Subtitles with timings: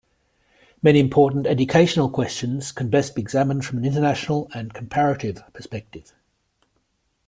[0.81, 6.11] Many important educational questions can best be examined from an international and comparative perspective.